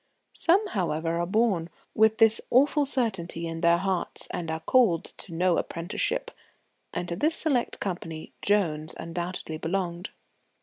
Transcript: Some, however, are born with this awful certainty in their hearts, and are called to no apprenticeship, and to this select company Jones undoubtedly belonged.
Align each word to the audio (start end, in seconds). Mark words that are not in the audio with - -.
Some, 0.33 0.65
however, 0.69 1.19
are 1.19 1.27
born 1.27 1.69
with 1.93 2.17
this 2.17 2.41
awful 2.49 2.87
certainty 2.87 3.45
in 3.45 3.61
their 3.61 3.77
hearts, 3.77 4.25
and 4.31 4.49
are 4.49 4.61
called 4.61 5.03
to 5.05 5.31
no 5.31 5.59
apprenticeship, 5.59 6.31
and 6.91 7.07
to 7.07 7.15
this 7.15 7.35
select 7.35 7.79
company 7.79 8.33
Jones 8.41 8.95
undoubtedly 8.97 9.57
belonged. 9.59 10.09